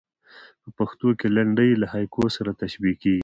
په 0.61 0.69
پښتو 0.77 1.07
کښي 1.19 1.29
لنډۍ 1.37 1.71
له 1.81 1.87
هایکو 1.93 2.23
سره 2.37 2.57
تشبیه 2.61 2.95
کېږي. 3.01 3.19